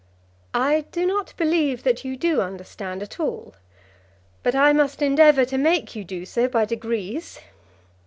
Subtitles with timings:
[0.55, 3.53] "I do not believe that you do understand at all,
[4.41, 7.39] but I must endeavour to make you do so by degrees.